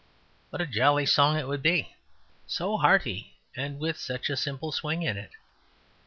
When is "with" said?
3.77-3.97